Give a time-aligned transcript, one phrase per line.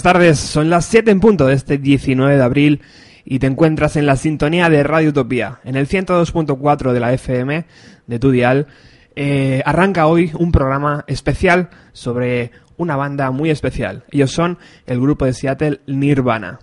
[0.00, 2.80] Buenas tardes, son las 7 en punto de este 19 de abril
[3.22, 7.66] y te encuentras en la sintonía de Radio Utopía, en el 102.4 de la FM
[8.06, 8.66] de tu dial.
[9.14, 14.04] Eh, arranca hoy un programa especial sobre una banda muy especial.
[14.10, 14.56] Ellos son
[14.86, 16.60] el grupo de Seattle Nirvana.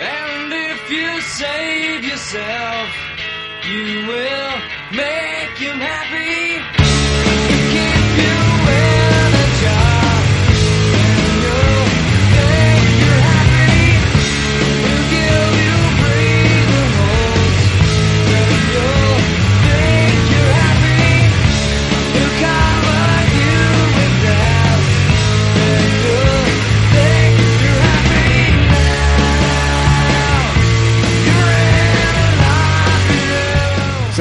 [0.00, 2.88] And if you save yourself,
[3.62, 6.75] you will make him.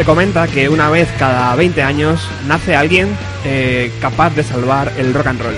[0.05, 3.09] Comenta que una vez cada 20 años nace alguien
[3.43, 5.55] eh, capaz de salvar el rock and roll.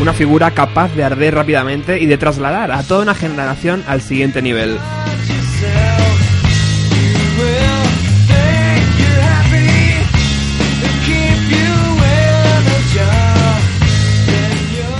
[0.00, 4.40] Una figura capaz de arder rápidamente y de trasladar a toda una generación al siguiente
[4.40, 4.78] nivel.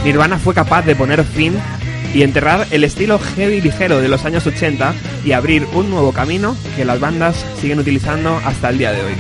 [0.05, 1.55] Nirvana fue capaz de poner fin
[2.15, 6.57] y enterrar el estilo heavy ligero de los años 80 y abrir un nuevo camino
[6.77, 9.15] que las bandas siguen utilizando hasta el día de hoy.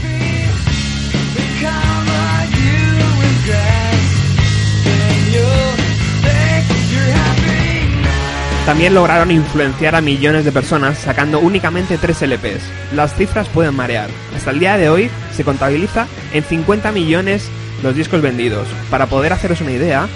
[8.67, 12.63] También lograron influenciar a millones de personas sacando únicamente 3 LPs.
[12.95, 14.09] Las cifras pueden marear.
[14.37, 17.51] Hasta el día de hoy se contabiliza en 50 millones
[17.83, 18.69] los discos vendidos.
[18.89, 20.07] Para poder haceros una idea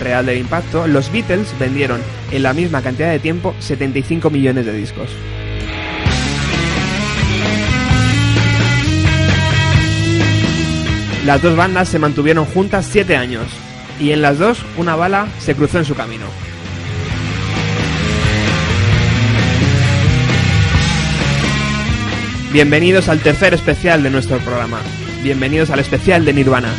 [0.00, 4.72] real del impacto, los Beatles vendieron en la misma cantidad de tiempo 75 millones de
[4.72, 5.10] discos.
[11.24, 13.46] Las dos bandas se mantuvieron juntas 7 años
[13.98, 16.26] y en las dos una bala se cruzó en su camino.
[22.52, 24.80] Bienvenidos al tercer especial de nuestro programa.
[25.22, 26.72] Bienvenidos al especial de Nirvana.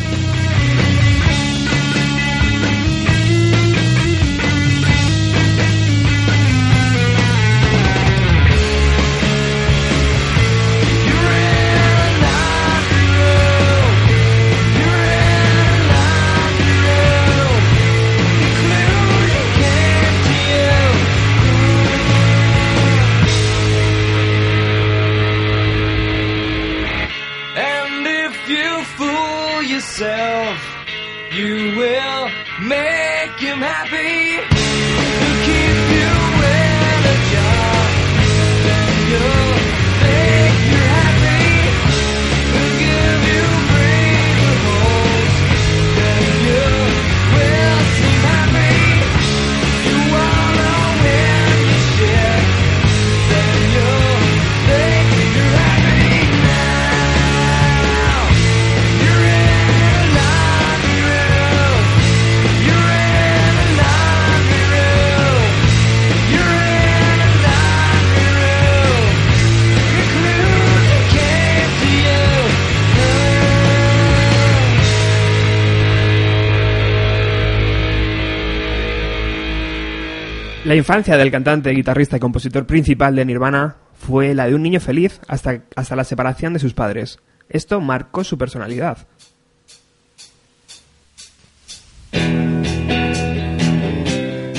[80.76, 84.78] La infancia del cantante, guitarrista y compositor principal de Nirvana fue la de un niño
[84.78, 87.18] feliz hasta, hasta la separación de sus padres.
[87.48, 88.98] Esto marcó su personalidad.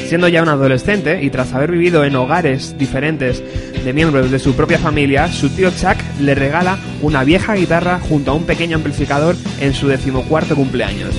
[0.08, 3.44] Siendo ya un adolescente y tras haber vivido en hogares diferentes
[3.86, 8.32] de miembros de su propia familia, su tío Chuck le regala una vieja guitarra junto
[8.32, 11.14] a un pequeño amplificador en su decimocuarto cumpleaños.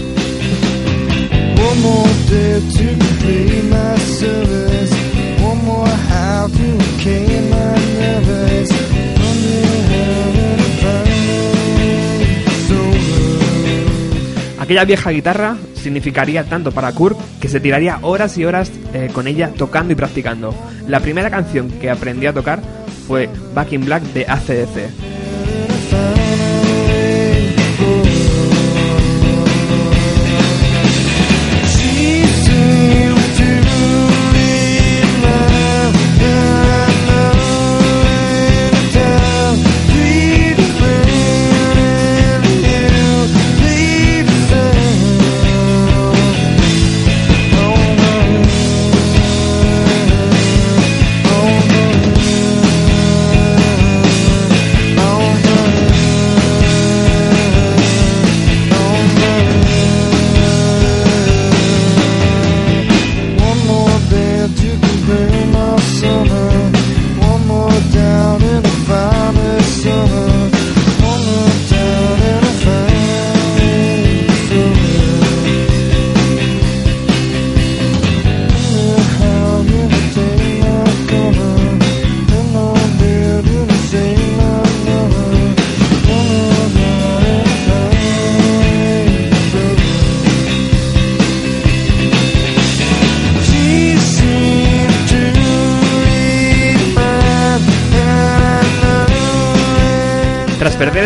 [14.68, 19.26] Aquella vieja guitarra significaría tanto para Kurt que se tiraría horas y horas eh, con
[19.26, 20.54] ella tocando y practicando.
[20.86, 22.60] La primera canción que aprendió a tocar
[23.06, 26.27] fue Back in Black de ACDC.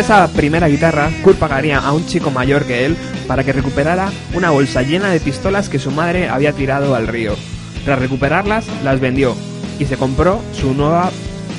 [0.03, 4.49] Esa primera guitarra, Kurt pagaría a un chico mayor que él para que recuperara una
[4.49, 7.37] bolsa llena de pistolas que su madre había tirado al río.
[7.85, 9.33] Tras recuperarlas, las vendió
[9.79, 11.09] y se compró su nueva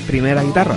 [0.07, 0.77] primera guitarra.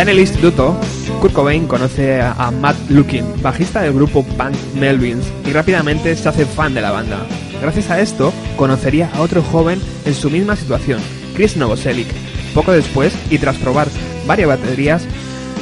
[0.00, 0.80] Ya en el instituto,
[1.20, 6.46] Kurt Cobain conoce a Matt Lukin, bajista del grupo punk Melvins, y rápidamente se hace
[6.46, 7.18] fan de la banda.
[7.60, 11.02] Gracias a esto, conocería a otro joven en su misma situación,
[11.34, 12.06] Chris Novoselic.
[12.54, 13.88] Poco después, y tras probar
[14.26, 15.04] varias baterías,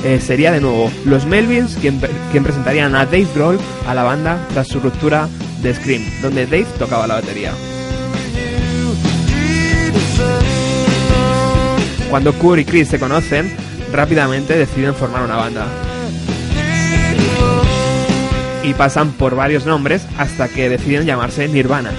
[0.04, 3.58] eh, sería de nuevo los Melvins quien presentarían a Dave Grohl
[3.88, 5.28] a la banda tras su ruptura
[5.62, 7.54] de Scream, donde Dave tocaba la batería.
[12.08, 15.66] Cuando Kurt y Chris se conocen, rápidamente deciden formar una banda.
[18.62, 21.92] Y pasan por varios nombres hasta que deciden llamarse Nirvana.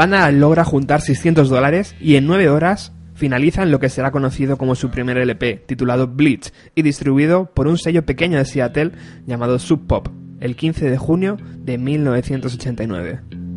[0.00, 4.74] Banda logra juntar 600 dólares y en 9 horas finalizan lo que será conocido como
[4.74, 8.92] su primer LP, titulado Bleach, y distribuido por un sello pequeño de Seattle
[9.26, 10.08] llamado Sub Pop,
[10.40, 13.49] el 15 de junio de 1989.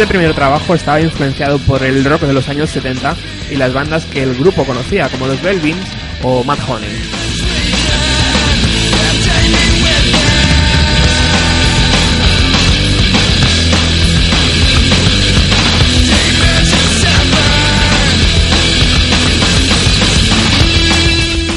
[0.00, 3.14] Este primer trabajo estaba influenciado por el rock de los años 70
[3.50, 5.86] y las bandas que el grupo conocía, como los Belvins
[6.22, 6.88] o Mad Honey.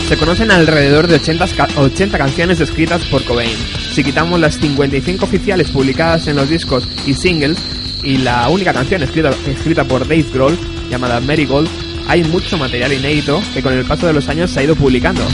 [0.10, 3.56] Se conocen alrededor de 80, ca- 80 canciones escritas por Cobain.
[3.94, 7.58] Si quitamos las 55 oficiales publicadas en los discos y singles
[8.04, 10.58] y la única canción escrita, escrita por Dave Grohl,
[10.90, 11.70] llamada Marigold,
[12.08, 15.26] hay mucho material inédito que con el paso de los años se ha ido publicando.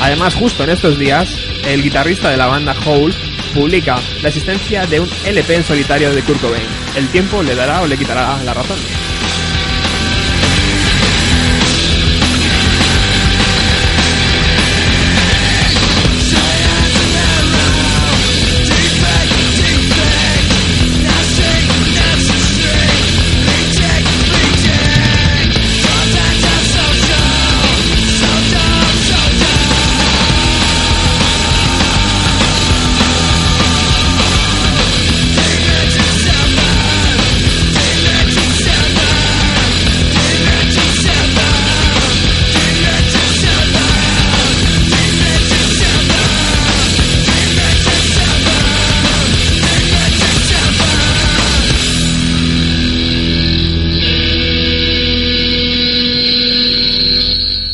[0.00, 1.28] Además, justo en estos días,
[1.66, 3.14] el guitarrista de la banda Hole
[3.54, 6.62] publica la existencia de un LP en solitario de Kurt Cobain.
[6.94, 8.76] El tiempo le dará o le quitará la razón.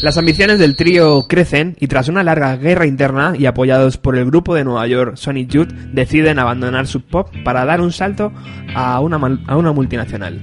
[0.03, 4.27] Las ambiciones del trío crecen y tras una larga guerra interna y apoyados por el
[4.27, 8.33] grupo de Nueva York Sonic Youth deciden abandonar su pop para dar un salto
[8.75, 10.41] a una, a una multinacional.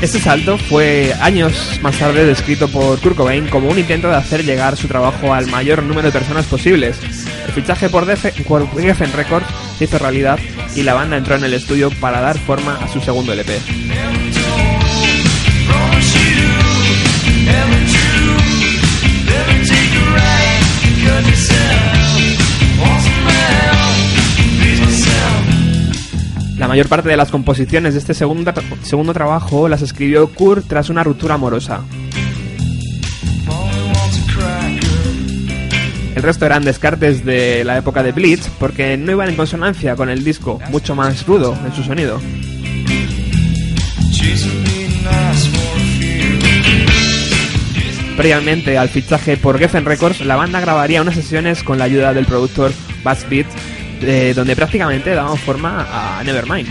[0.00, 4.44] Este salto fue años más tarde descrito por Kurt Cobain como un intento de hacer
[4.44, 6.98] llegar su trabajo al mayor número de personas posibles.
[7.46, 9.46] El fichaje por, Geffen Records
[9.78, 10.38] se hizo realidad
[10.74, 13.60] y la banda entró en el estudio para dar forma a su segundo LP.
[26.60, 28.52] La mayor parte de las composiciones de este segundo,
[28.82, 31.80] segundo trabajo las escribió Kurt tras una ruptura amorosa.
[36.14, 40.10] El resto eran descartes de la época de Bleach porque no iban en consonancia con
[40.10, 42.20] el disco, mucho más rudo en su sonido.
[48.18, 52.26] Previamente al fichaje por Geffen Records, la banda grabaría unas sesiones con la ayuda del
[52.26, 52.70] productor
[53.02, 53.46] Bass Beat,
[54.02, 55.86] eh, donde prácticamente daban forma
[56.18, 56.68] a Nevermind.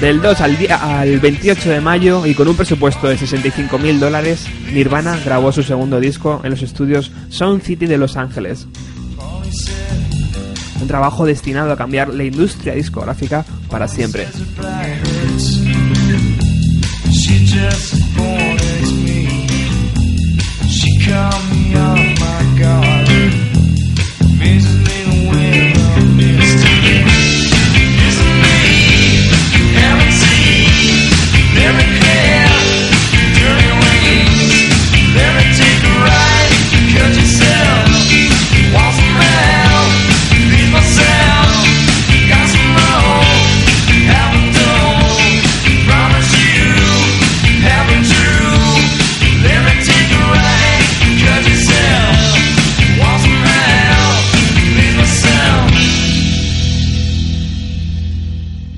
[0.00, 3.98] Del 2 al, día, al 28 de mayo y con un presupuesto de 65 mil
[3.98, 8.68] dólares, Nirvana grabó su segundo disco en los estudios Sound City de Los Ángeles.
[10.80, 14.26] Un trabajo destinado a cambiar la industria discográfica para siempre.
[17.10, 19.46] She disappointed me.
[21.50, 22.95] Me off my guard.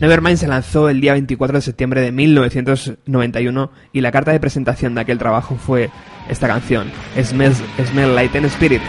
[0.01, 4.95] Nevermind se lanzó el día 24 de septiembre de 1991 y la carta de presentación
[4.95, 5.91] de aquel trabajo fue
[6.29, 6.89] esta canción,
[7.21, 8.83] Smell, Like Teen Spirit.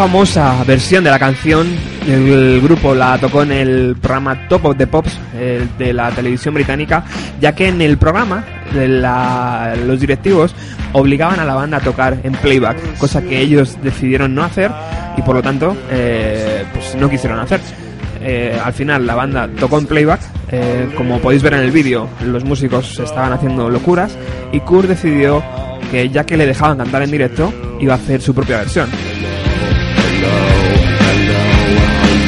[0.00, 1.66] Famosa versión de la canción,
[2.08, 5.18] el grupo la tocó en el programa Top of the Pops
[5.78, 7.04] de la televisión británica,
[7.38, 8.42] ya que en el programa
[9.84, 10.54] los directivos
[10.94, 14.70] obligaban a la banda a tocar en playback, cosa que ellos decidieron no hacer
[15.18, 17.60] y por lo tanto eh, pues no quisieron hacer.
[18.22, 22.08] Eh, al final la banda tocó en playback, eh, como podéis ver en el vídeo,
[22.24, 24.16] los músicos estaban haciendo locuras
[24.50, 25.44] y Kurt decidió
[25.90, 28.88] que ya que le dejaban cantar en directo, iba a hacer su propia versión.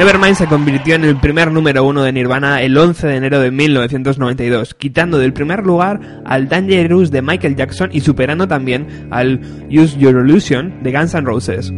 [0.00, 3.50] Nevermind se convirtió en el primer número uno de Nirvana el 11 de enero de
[3.50, 9.98] 1992, quitando del primer lugar al Dangerous de Michael Jackson y superando también al Use
[9.98, 11.70] Your Illusion de Guns N' Roses.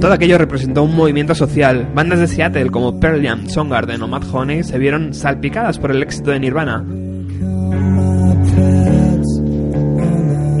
[0.00, 1.90] Todo aquello representó un movimiento social.
[1.94, 6.02] Bandas de Seattle como Pearl Jam, Soundgarden o Mad Honey se vieron salpicadas por el
[6.02, 6.82] éxito de Nirvana.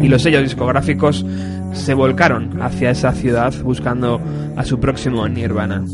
[0.02, 1.24] Y los sellos discográficos
[1.72, 4.20] se volcaron hacia esa ciudad buscando
[4.56, 5.84] a su próximo Nirvana.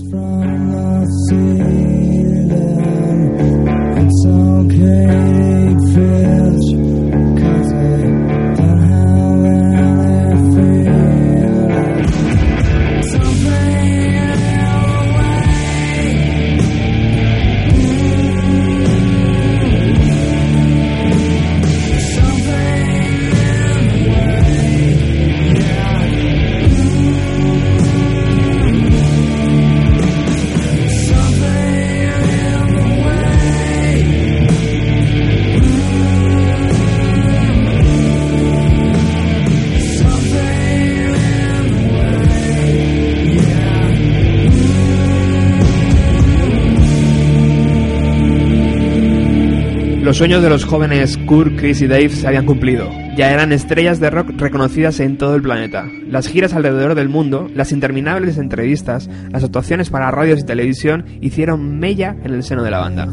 [50.05, 52.91] Los sueños de los jóvenes Kurt, Chris y Dave se habían cumplido.
[53.17, 55.89] Ya eran estrellas de rock reconocidas en todo el planeta.
[56.07, 61.79] Las giras alrededor del mundo, las interminables entrevistas, las actuaciones para radios y televisión hicieron
[61.79, 63.09] mella en el seno de la banda.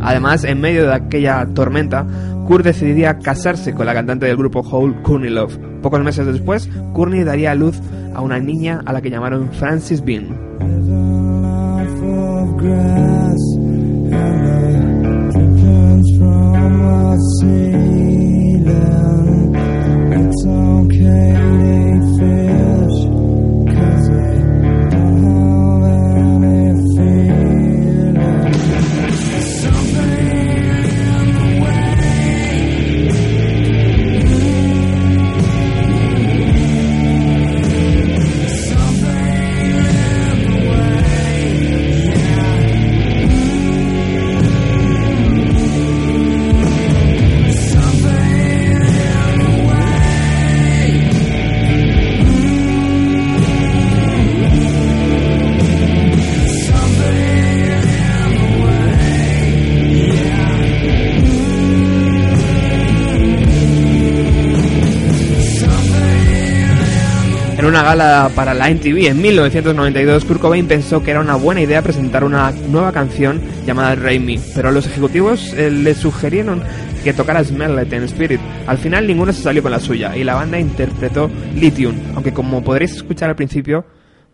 [0.00, 2.04] Además, en medio de aquella tormenta,
[2.48, 5.56] Kurt decidiría casarse con la cantante del grupo Hole, Courtney Love.
[5.80, 7.80] Pocos meses después, Courtney daría a luz
[8.16, 10.36] a una niña a la que llamaron Francis Bean.
[20.12, 21.77] En una
[67.96, 72.50] para la MTV en 1992, Kurt Cobain pensó que era una buena idea presentar una
[72.50, 76.62] nueva canción llamada Rain Me, pero los ejecutivos eh, le sugirieron
[77.02, 78.40] que tocara Smell Like Teen Spirit.
[78.66, 82.62] Al final ninguno se salió con la suya y la banda interpretó Lithium, aunque como
[82.62, 83.86] podréis escuchar al principio,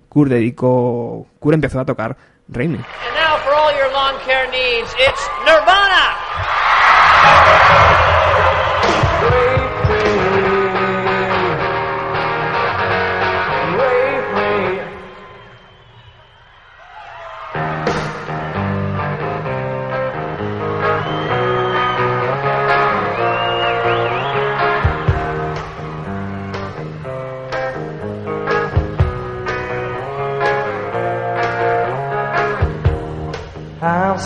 [0.09, 2.17] Kurt dedicó, Kurt empezó a tocar
[2.49, 2.79] Rain Me.
[2.79, 6.24] And now for all your lawn care needs, it's Nirvana!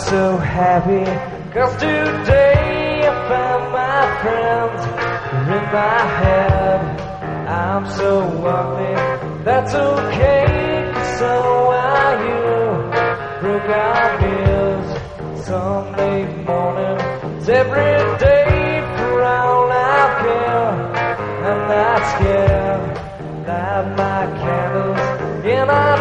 [0.09, 1.05] So happy
[1.53, 4.81] cause today I found my friends
[5.53, 6.79] in my head.
[7.47, 8.95] I'm so ugly,
[9.43, 11.31] that's okay, so
[11.69, 12.41] are you.
[13.41, 16.97] Broke our ears Sunday morning,
[17.37, 20.71] it's every day for all I care.
[21.49, 22.83] I'm not scared,
[23.47, 25.98] light my candles in our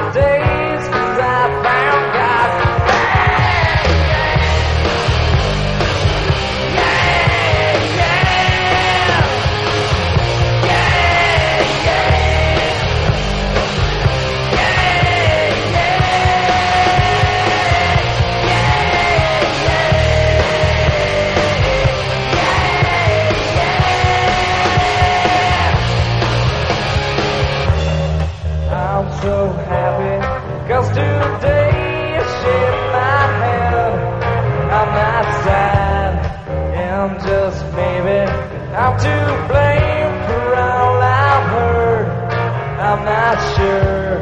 [43.09, 44.16] not sure.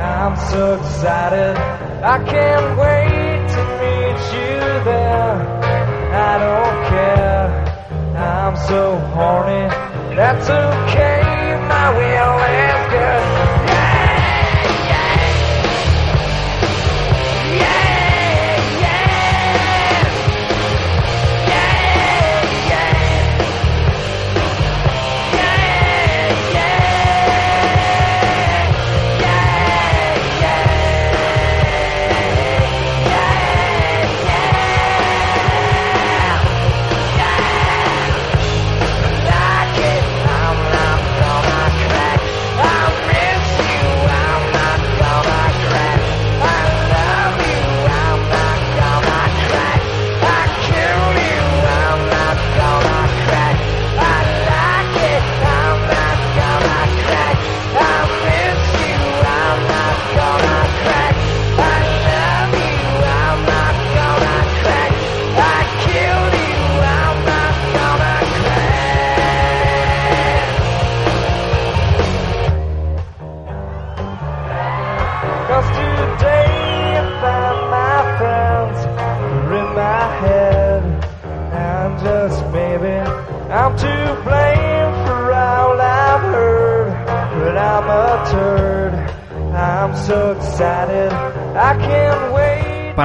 [0.00, 1.56] I'm so excited.
[2.14, 5.36] I can't wait to meet you there.
[6.28, 7.74] I don't care.
[8.16, 9.68] I'm so horny.
[10.16, 11.34] That's okay
[11.68, 13.33] My will is good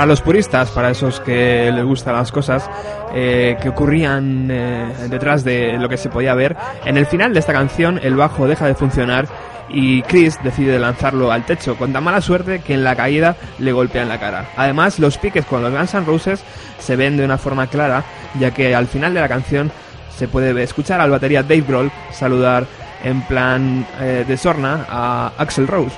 [0.09, 2.67] los puristas, para esos que les gustan las cosas
[3.13, 7.39] eh, que ocurrían eh, detrás de lo que se podía ver, en el final de
[7.39, 9.27] esta canción el bajo deja de funcionar
[9.69, 13.71] y Chris decide lanzarlo al techo con tan mala suerte que en la caída le
[13.71, 14.49] golpea en la cara.
[14.57, 16.43] Además, los piques con los Guns N' Roses
[16.79, 18.03] se ven de una forma clara,
[18.39, 19.71] ya que al final de la canción
[20.17, 22.65] se puede escuchar al batería Dave Grohl saludar
[23.03, 25.95] en plan eh, de sorna a Axel Rose,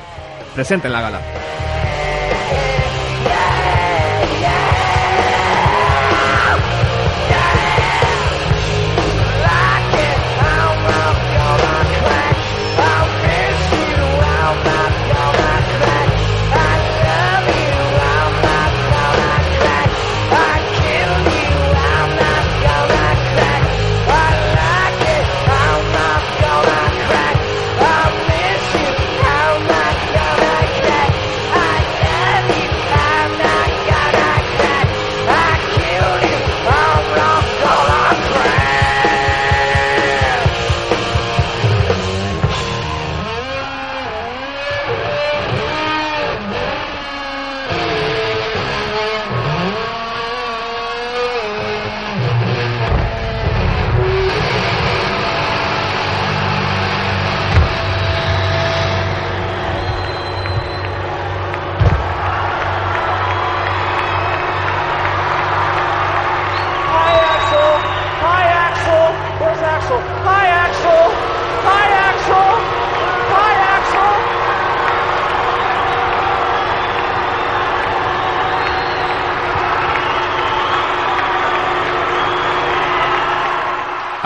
[0.53, 1.40] presente en la gala.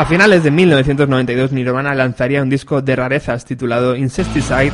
[0.06, 4.72] A finales de 1992 Nirvana lanzaría un disco de rarezas titulado Incesticide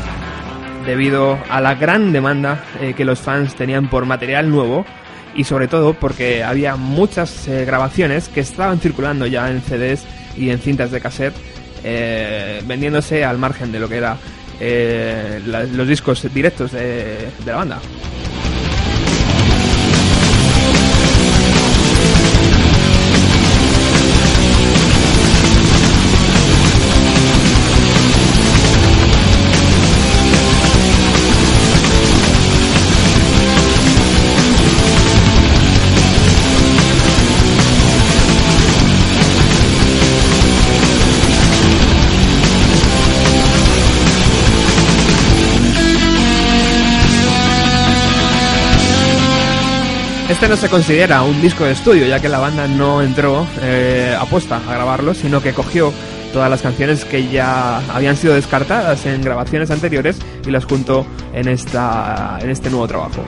[0.86, 4.86] debido a la gran demanda eh, que los fans tenían por material nuevo
[5.34, 10.50] y sobre todo porque había muchas eh, grabaciones que estaban circulando ya en CDs y
[10.50, 11.36] en cintas de cassette
[11.86, 14.18] eh, vendiéndose al margen de lo que era
[14.60, 17.80] los discos directos de la banda.
[50.32, 54.16] Este no se considera un disco de estudio, ya que la banda no entró eh,
[54.18, 55.92] a grabarlo, sino que cogió
[56.32, 60.18] todas las canciones que ya habían sido descartadas en grabaciones anteriores
[60.48, 63.22] y las juntó en, esta, en este nuevo trabajo.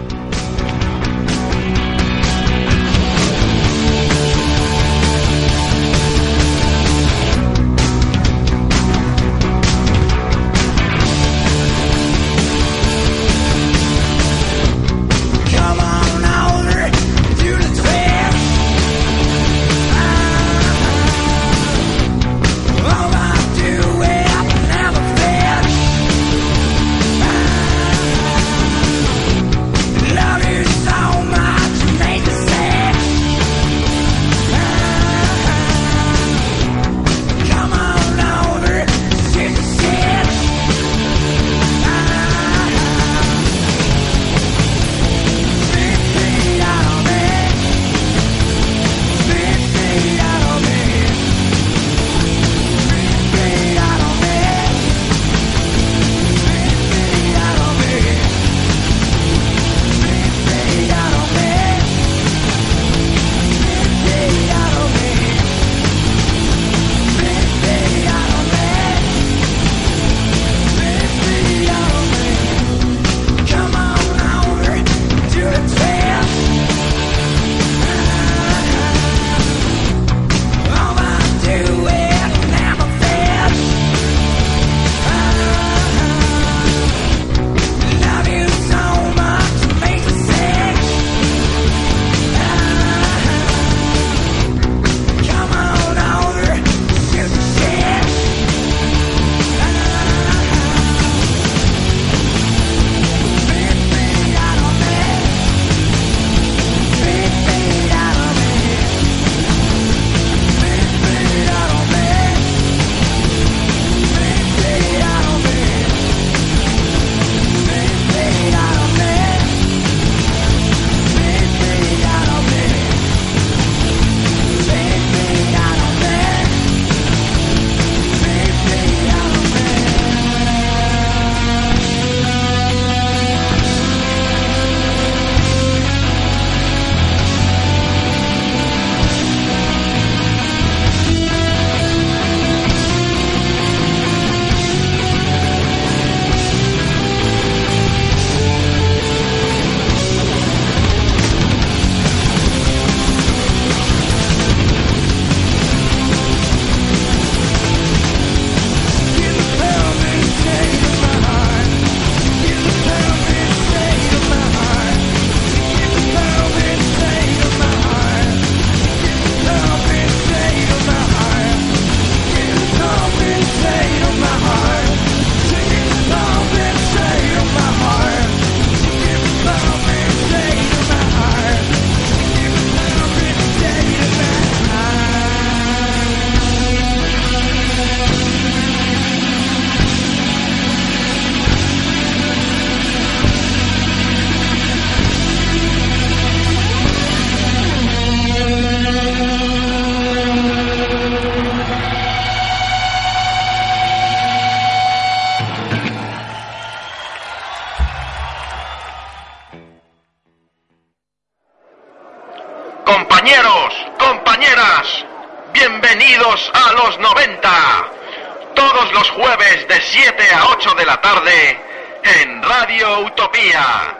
[222.03, 223.97] En Radio Utopía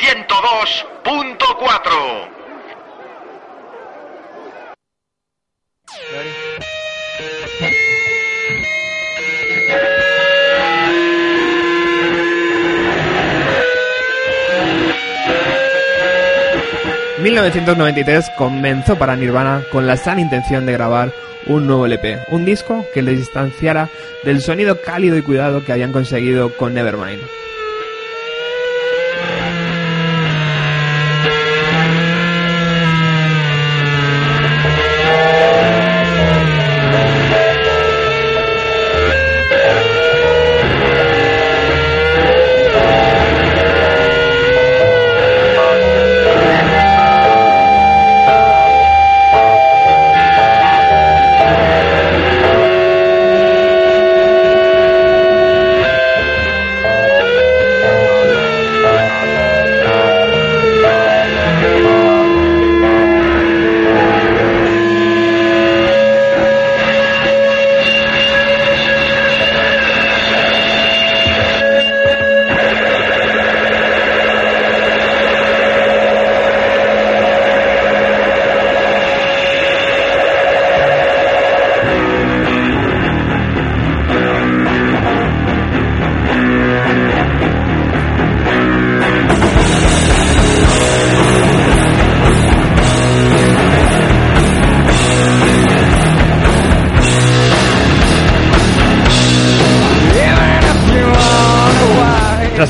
[0.00, 2.40] 102.4.
[17.22, 21.12] 1993 comenzó para Nirvana con la sana intención de grabar
[21.46, 23.90] un nuevo LP, un disco que les distanciara
[24.24, 27.20] del sonido cálido y cuidado que habían conseguido con Nevermind.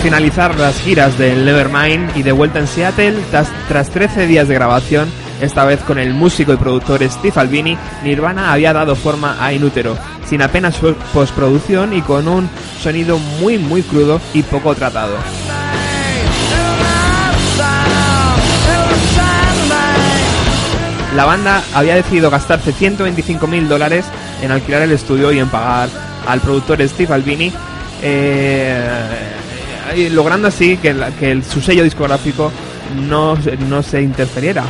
[0.02, 4.54] Finalizar las giras del Nevermind y de vuelta en Seattle, tras, tras 13 días de
[4.54, 5.10] grabación,
[5.40, 9.96] esta vez con el músico y productor Steve Albini, Nirvana había dado forma a Inútero,
[10.28, 12.48] sin apenas po- postproducción y con un
[12.82, 15.16] sonido muy muy crudo y poco tratado.
[21.16, 24.04] La banda había decidido gastarse 125 mil dólares
[24.42, 25.88] en alquilar el estudio y en pagar
[26.26, 27.52] al productor Steve Albini,
[28.00, 28.80] eh,
[30.10, 32.50] logrando así que, que el- su sello discográfico
[33.08, 33.36] no,
[33.68, 34.64] no se interferiera.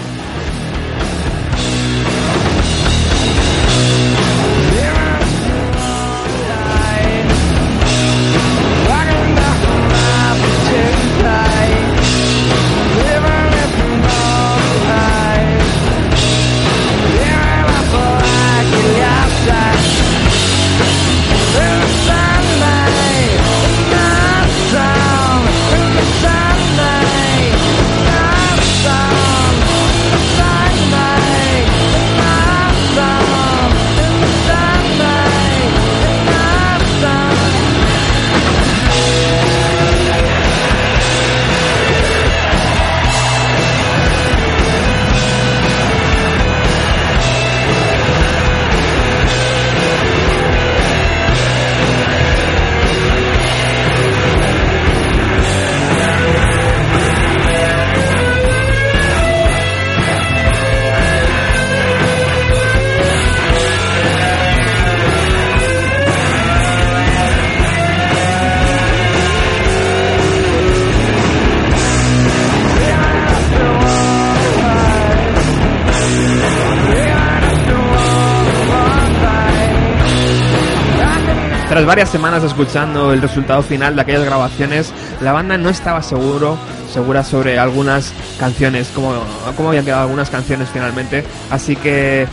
[81.90, 86.56] Varias semanas escuchando el resultado final de aquellas grabaciones, la banda no estaba seguro,
[86.92, 89.12] segura sobre algunas canciones, cómo,
[89.56, 92.28] cómo habían quedado algunas canciones finalmente, así que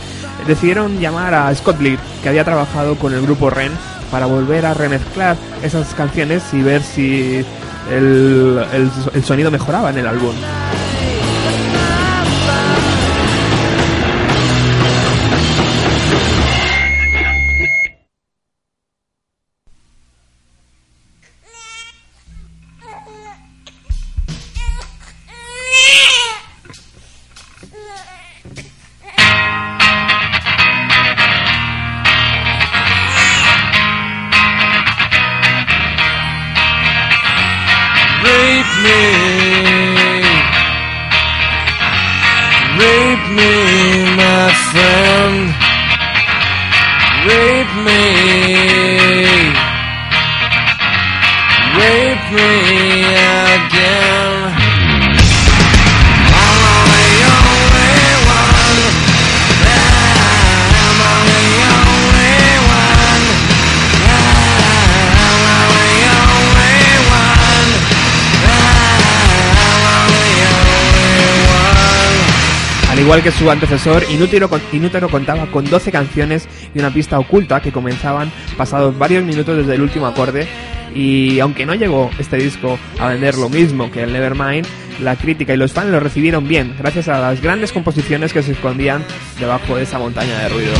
[0.46, 3.72] decidieron llamar a Scott Lee, que había trabajado con el grupo Ren,
[4.12, 7.44] para volver a remezclar esas canciones y ver si
[7.90, 10.36] el, el- el sonido mejoraba en el álbum.
[73.22, 78.30] Que su antecesor, Inútero, Inútero contaba con 12 canciones y una pista oculta que comenzaban
[78.56, 80.46] pasados varios minutos desde el último acorde.
[80.94, 84.66] Y aunque no llegó este disco a vender lo mismo que el Nevermind,
[85.00, 88.52] la crítica y los fans lo recibieron bien, gracias a las grandes composiciones que se
[88.52, 89.04] escondían
[89.38, 90.72] debajo de esa montaña de ruido.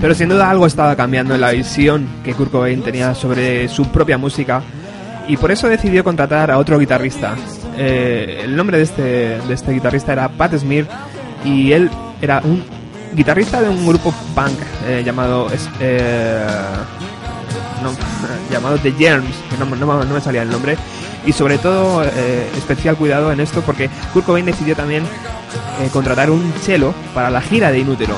[0.00, 3.86] Pero sin duda algo estaba cambiando en la visión que Kurt Cobain tenía sobre su
[3.86, 4.60] propia música
[5.28, 7.36] y por eso decidió contratar a otro guitarrista.
[7.78, 10.88] Eh, el nombre de este, de este guitarrista era Pat Smear
[11.44, 11.90] y él
[12.20, 12.62] era un
[13.14, 15.48] guitarrista de un grupo punk eh, llamado
[15.80, 16.46] eh,
[18.50, 20.76] llamado The Germs, que no, no- me salía el nombre.
[21.24, 25.04] Y sobre todo, eh, especial cuidado en esto porque Kurt Cobain decidió también
[25.92, 28.14] contratar un cello para la gira de Inútero.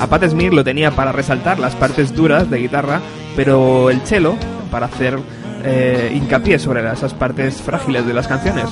[0.00, 3.00] A Pat Smear lo tenía para resaltar las partes duras de guitarra,
[3.34, 4.34] pero el cello
[4.70, 5.18] para hacer
[6.14, 8.66] hincapié sobre esas partes frágiles de las canciones.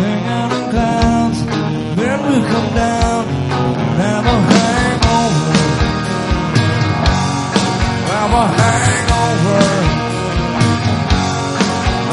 [0.00, 1.40] Hang out in clouds,
[1.98, 3.22] then we come down,
[4.02, 5.52] have a hangover.
[8.10, 9.62] Have a hangover.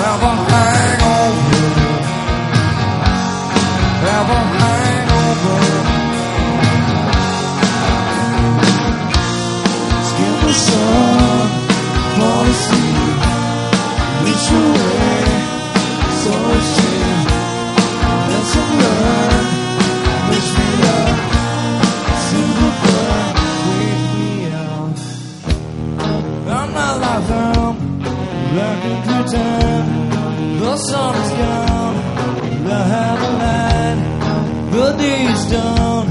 [0.01, 1.63] Have a hangover.
[4.07, 5.57] Have a hangover.
[10.57, 11.49] Sun,
[12.17, 13.19] fall asleep,
[14.23, 14.86] reach away,
[28.57, 28.99] Back in
[30.59, 31.97] the sun is gone.
[32.63, 32.79] The
[33.41, 33.99] light,
[34.71, 36.07] the day is done.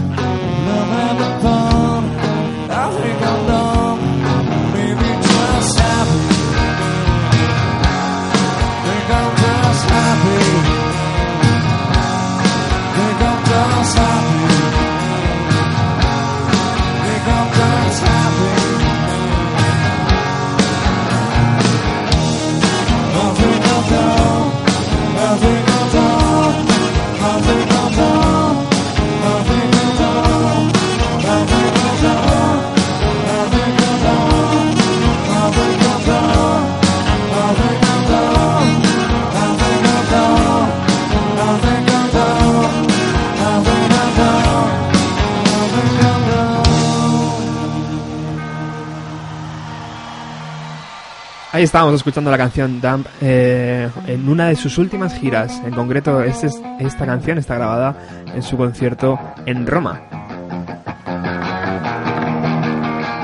[51.56, 55.62] Ahí estábamos escuchando la canción Dump eh, en una de sus últimas giras.
[55.64, 57.96] En concreto, este es- esta canción está grabada
[58.34, 60.02] en su concierto en Roma.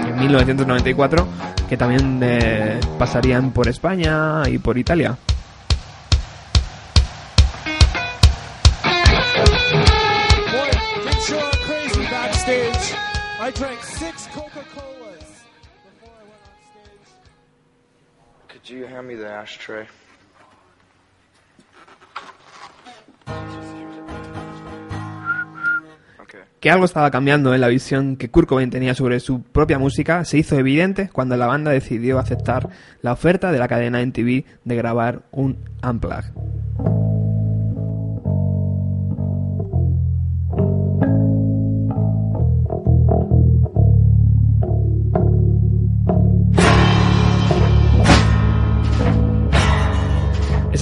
[0.08, 1.26] En 1994,
[1.68, 5.14] que también eh, pasarían por España y por Italia.
[26.60, 30.24] Que algo estaba cambiando en la visión que Kurt Cobain tenía sobre su propia música
[30.24, 32.68] se hizo evidente cuando la banda decidió aceptar
[33.00, 36.22] la oferta de la cadena NTV de grabar un Unplug.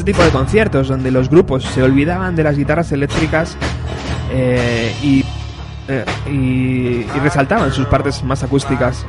[0.00, 3.54] Ese tipo de conciertos donde los grupos se olvidaban de las guitarras eléctricas
[4.32, 5.22] eh, y,
[5.88, 9.04] eh, y- resaltaban sus partes más acústicas.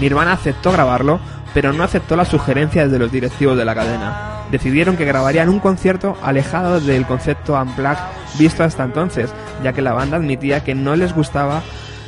[0.00, 1.18] Nirvana aceptó grabarlo,
[1.54, 4.42] pero no aceptó las sugerencias de los directivos de la cadena.
[4.50, 7.98] Decidieron que grabarían un concierto alejado del concepto Unplugged
[8.38, 9.30] visto hasta entonces,
[9.64, 11.62] ya que la banda admitía que no les gustaba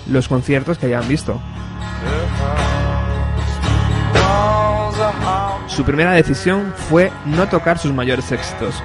[0.07, 1.41] los conciertos que habían visto.
[5.67, 8.83] Su primera decisión fue no tocar sus mayores éxitos.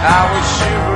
[0.00, 0.87] I wish you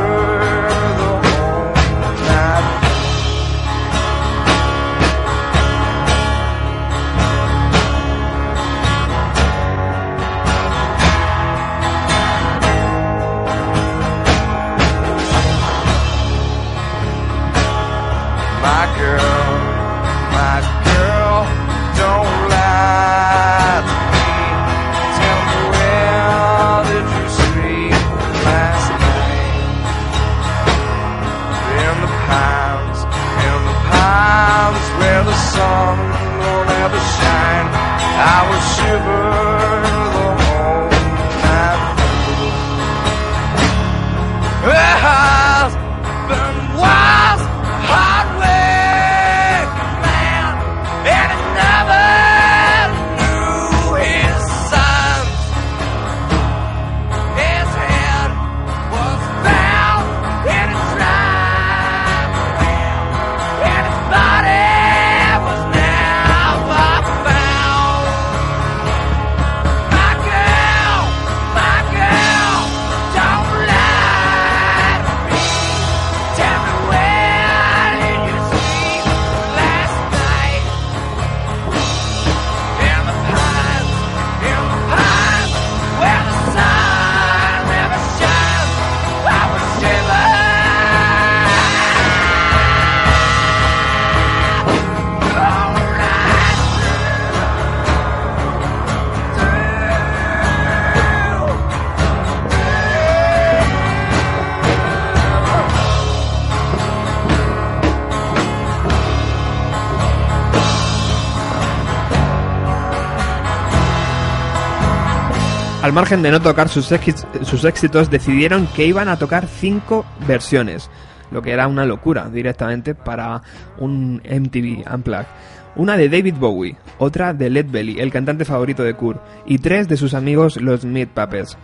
[115.82, 120.04] Al margen de no tocar sus, éxi- sus éxitos, decidieron que iban a tocar cinco
[120.28, 120.88] versiones,
[121.32, 123.42] lo que era una locura directamente para
[123.78, 125.26] un MTV Unplugged.
[125.74, 129.88] Una de David Bowie, otra de Led Belly, el cantante favorito de Kurt, y tres
[129.88, 131.56] de sus amigos los Meat Puppets.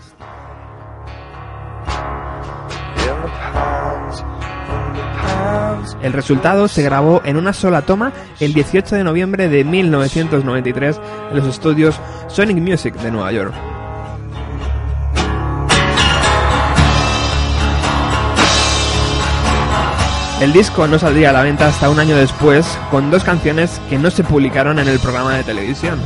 [6.02, 11.00] El resultado se grabó en una sola toma el 18 de noviembre de 1993
[11.30, 13.54] en los estudios Sonic Music de Nueva York.
[20.41, 23.99] El disco no saldría a la venta hasta un año después, con dos canciones que
[23.99, 25.99] no se publicaron en el programa de televisión.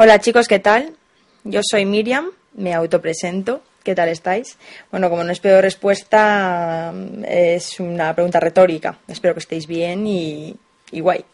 [0.00, 0.94] Hola chicos, ¿qué tal?
[1.42, 3.62] Yo soy Miriam, me autopresento.
[3.82, 4.56] ¿Qué tal estáis?
[4.92, 6.94] Bueno, como no espero respuesta,
[7.26, 9.00] es una pregunta retórica.
[9.08, 10.54] Espero que estéis bien y,
[10.92, 11.24] y guay.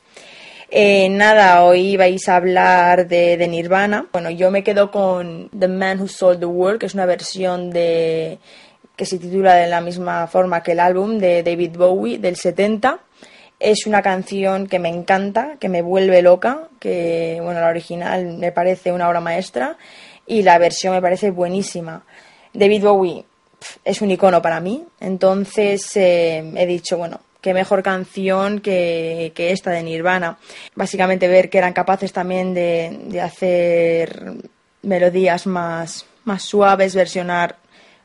[0.71, 4.07] Eh, nada, hoy vais a hablar de, de Nirvana.
[4.11, 7.69] Bueno, yo me quedo con The Man Who Sold the World, que es una versión
[7.69, 8.39] de
[8.97, 12.99] que se titula de la misma forma que el álbum de David Bowie del 70.
[13.65, 18.53] Es una canción que me encanta, que me vuelve loca, que bueno, la original me
[18.53, 19.79] parece una obra maestra
[20.27, 22.05] y la versión me parece buenísima.
[22.53, 23.25] David Bowie
[23.83, 29.51] es un icono para mí, entonces eh, he dicho, bueno, qué mejor canción que, que
[29.53, 30.37] esta de Nirvana.
[30.75, 34.35] Básicamente ver que eran capaces también de, de hacer
[34.83, 37.57] melodías más, más suaves, versionar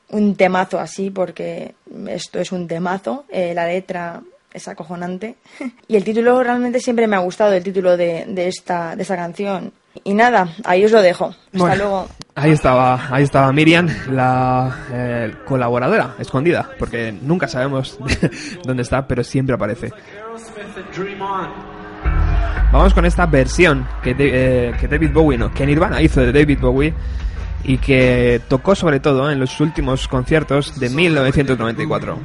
[0.07, 1.75] un temazo así, porque
[2.07, 4.21] esto es un temazo, eh, la letra
[4.53, 5.35] es acojonante.
[5.87, 9.15] Y el título realmente siempre me ha gustado, el título de, de esta, de esta
[9.15, 9.71] canción.
[10.03, 11.25] Y nada, ahí os lo dejo.
[11.25, 12.07] Hasta Bueno, luego.
[12.35, 17.97] Ahí estaba, ahí estaba Miriam, la eh, colaboradora escondida, porque nunca sabemos
[18.63, 19.91] dónde está, pero siempre aparece.
[22.71, 26.59] Vamos con esta versión que, eh, que David Bowie, no, que Nirvana hizo de David
[26.61, 26.93] Bowie
[27.63, 32.17] y que tocó sobre todo en los últimos conciertos de 1994.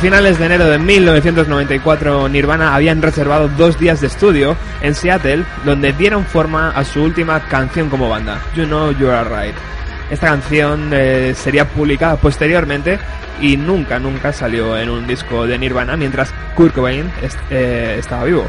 [0.00, 5.92] Finales de enero de 1994, Nirvana habían reservado dos días de estudio en Seattle, donde
[5.92, 9.54] dieron forma a su última canción como banda, You Know You Are Right.
[10.10, 12.98] Esta canción eh, sería publicada posteriormente
[13.42, 17.10] y nunca, nunca salió en un disco de Nirvana mientras Kurt Cobain
[17.50, 18.46] eh, estaba vivo.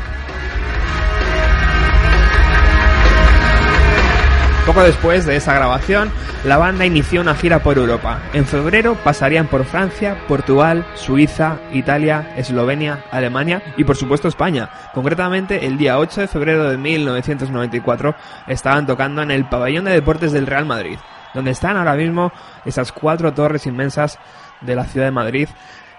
[4.65, 6.11] Poco después de esa grabación,
[6.45, 8.21] la banda inició una gira por Europa.
[8.31, 14.69] En febrero pasarían por Francia, Portugal, Suiza, Italia, Eslovenia, Alemania y por supuesto España.
[14.93, 18.15] Concretamente, el día 8 de febrero de 1994
[18.47, 20.99] estaban tocando en el pabellón de deportes del Real Madrid,
[21.33, 22.31] donde están ahora mismo
[22.63, 24.19] esas cuatro torres inmensas
[24.61, 25.49] de la ciudad de Madrid.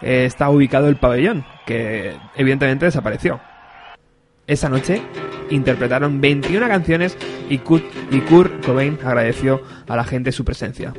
[0.00, 3.40] eh, está ubicado el pabellón, que evidentemente desapareció.
[4.46, 5.02] Esa noche
[5.54, 7.16] interpretaron 21 canciones
[7.48, 10.92] y Kurt, y Kurt Cobain agradeció a la gente su presencia.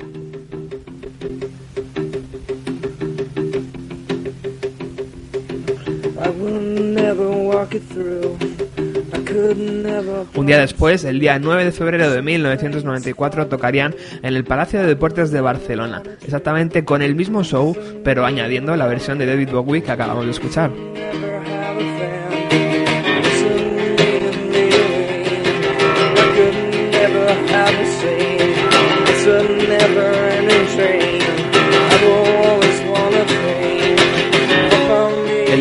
[10.36, 14.88] Un día después, el día 9 de febrero de 1994, tocarían en el Palacio de
[14.88, 19.82] Deportes de Barcelona, exactamente con el mismo show, pero añadiendo la versión de David Bowie
[19.82, 20.72] que acabamos de escuchar.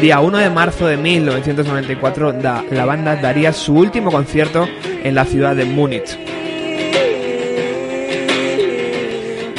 [0.02, 4.68] Día 1 de marzo de 1994, da- la banda daría su último concierto
[5.04, 6.18] en la ciudad de Múnich.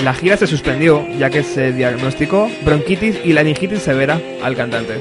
[0.03, 4.95] La gira se suspendió ya que se diagnosticó bronquitis y laringitis severa al cantante.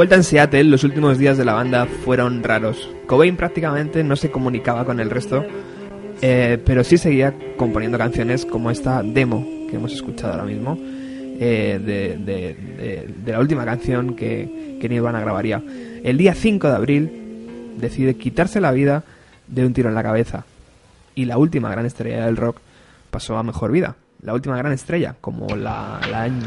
[0.00, 2.88] Vuelta en Seattle, los últimos días de la banda fueron raros.
[3.06, 5.44] Cobain prácticamente no se comunicaba con el resto,
[6.22, 11.78] eh, pero sí seguía componiendo canciones como esta demo que hemos escuchado ahora mismo, eh,
[11.84, 15.62] de, la última canción que, que Nirvana grabaría.
[16.02, 19.04] El día 5 de abril decide quitarse la vida
[19.48, 20.46] de un tiro en la cabeza,
[21.14, 22.56] y la última gran estrella del rock
[23.10, 23.96] pasó a mejor vida.
[24.22, 26.40] La última gran estrella, como la, la han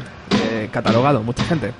[0.49, 1.71] eh, catalogado mucha gente.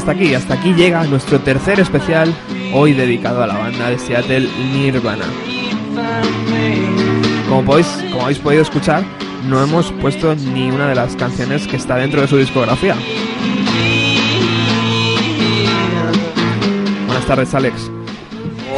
[0.00, 2.34] Hasta aquí, hasta aquí llega nuestro tercer especial,
[2.72, 5.26] hoy dedicado a la banda de Seattle Nirvana.
[7.46, 9.04] Como, podéis, como habéis podido escuchar,
[9.46, 12.96] no hemos puesto ni una de las canciones que está dentro de su discografía.
[17.06, 17.90] Buenas tardes, Alex.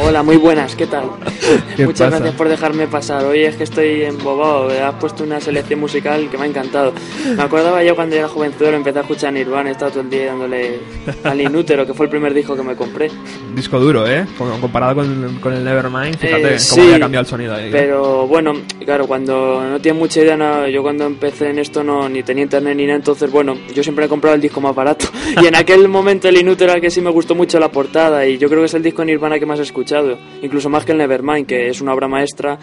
[0.01, 1.05] Hola, muy buenas, ¿qué tal?
[1.75, 2.17] ¿Qué Muchas pasa?
[2.17, 3.25] gracias por dejarme pasar.
[3.25, 6.93] Hoy es que estoy embobado, has puesto una selección musical que me ha encantado.
[7.35, 10.27] Me acordaba yo cuando era jovenzuelo, empecé a escuchar Nirvana, he estado todo el día
[10.27, 10.79] dándole
[11.23, 13.09] al Inútero, que fue el primer disco que me compré.
[13.55, 14.25] Disco duro, ¿eh?
[14.61, 17.65] Comparado con, con el Nevermind, fíjate Eh, cómo sí, había cambiado el sonido ahí.
[17.67, 17.69] ¿eh?
[17.71, 18.53] Pero bueno,
[18.85, 22.43] claro, cuando no tienes mucha idea, no, yo cuando empecé en esto no ni tenía
[22.43, 25.05] internet ni nada, entonces bueno, yo siempre he comprado el disco más barato.
[25.41, 28.47] Y en aquel momento el Inútero que sí me gustó mucho la portada y yo
[28.49, 31.32] creo que es el disco Nirvana que más he escuchado, incluso más que el Nevermind,
[31.45, 32.57] que es una obra maestra.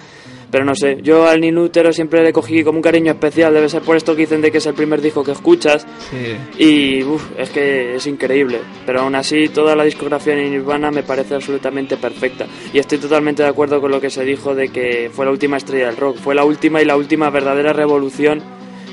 [0.51, 3.83] Pero no sé, yo al Inútero siempre le cogí como un cariño especial, debe ser
[3.83, 5.87] por esto que dicen de que es el primer disco que escuchas.
[6.11, 6.65] Sí.
[6.65, 8.59] Y uf, es que es increíble.
[8.85, 12.47] Pero aún así, toda la discografía de Nirvana me parece absolutamente perfecta.
[12.73, 15.57] Y estoy totalmente de acuerdo con lo que se dijo de que fue la última
[15.57, 16.17] estrella del rock.
[16.17, 18.43] Fue la última y la última verdadera revolución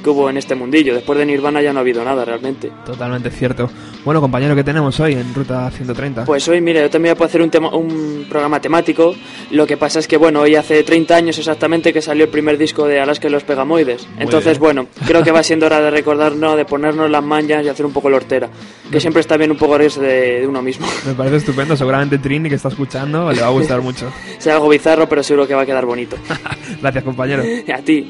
[0.04, 0.93] que hubo en este mundillo.
[0.93, 2.72] Después de Nirvana ya no ha habido nada realmente.
[2.86, 3.70] Totalmente cierto.
[4.06, 6.26] Bueno, compañero, ¿qué tenemos hoy en Ruta 130?
[6.26, 9.16] Pues hoy, mira, yo también puedo hacer un, tema, un programa temático.
[9.52, 12.58] Lo que pasa es que, bueno, hoy hace 30 años exactamente que salió el primer
[12.58, 14.08] disco de Alaska y los Pegamoides.
[14.18, 14.60] Entonces, bien.
[14.60, 17.93] bueno, creo que va siendo hora de recordarnos, de ponernos las manchas y hacer un
[17.93, 18.50] poco la hortera.
[18.91, 20.88] Que siempre está bien un poco reírse de, de uno mismo.
[21.06, 21.76] Me parece estupendo.
[21.76, 24.12] Seguramente Trini, que está escuchando, le va a gustar mucho.
[24.38, 26.16] Sea algo bizarro, pero seguro que va a quedar bonito.
[26.82, 27.43] Gracias, compañero.
[27.74, 28.10] a ti.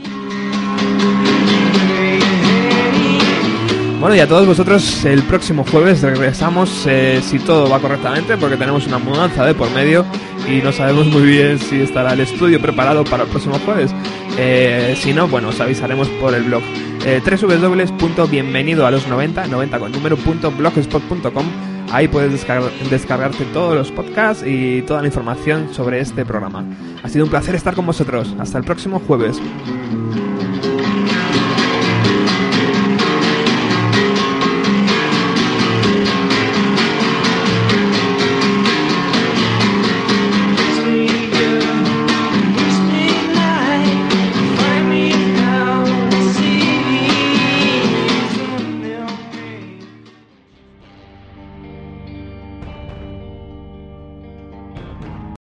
[3.99, 8.55] Bueno, y a todos vosotros, el próximo jueves regresamos, eh, si todo va correctamente, porque
[8.55, 10.05] tenemos una mudanza de por medio
[10.47, 13.91] y no sabemos muy bien si estará el estudio preparado para el próximo jueves.
[14.37, 16.61] Eh, si no, bueno, os avisaremos por el blog.
[17.05, 21.45] Eh, www.bienvenido a los 90, 90 con número, punto blogspot.com.
[21.91, 26.63] Ahí puedes descargar- descargarte todos los podcasts y toda la información sobre este programa.
[27.01, 28.35] Ha sido un placer estar con vosotros.
[28.39, 29.41] Hasta el próximo jueves.